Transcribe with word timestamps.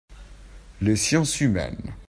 Les 0.81 0.95
sciences 0.95 1.39
humaines. 1.41 1.93